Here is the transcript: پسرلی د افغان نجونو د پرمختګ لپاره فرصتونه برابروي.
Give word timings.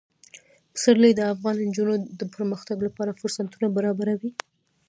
پسرلی 0.73 1.11
د 1.15 1.21
افغان 1.33 1.55
نجونو 1.67 1.93
د 2.19 2.21
پرمختګ 2.35 2.77
لپاره 2.87 3.17
فرصتونه 3.19 3.67
برابروي. 3.77 4.31